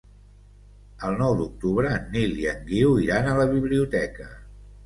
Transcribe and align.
El 1.09 1.17
nou 1.19 1.35
d'octubre 1.41 1.91
en 1.97 2.09
Nil 2.15 2.33
i 2.47 2.49
en 2.55 2.65
Guiu 2.71 2.97
iran 3.05 3.31
a 3.31 3.37
la 3.41 3.49
biblioteca. 3.55 4.31